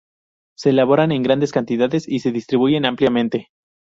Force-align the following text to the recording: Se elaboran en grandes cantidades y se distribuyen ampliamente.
Se 0.57 0.71
elaboran 0.71 1.11
en 1.11 1.21
grandes 1.21 1.51
cantidades 1.51 2.07
y 2.07 2.21
se 2.21 2.31
distribuyen 2.31 2.85
ampliamente. 2.87 3.49